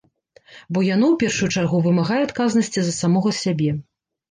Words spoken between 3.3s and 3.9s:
сябе.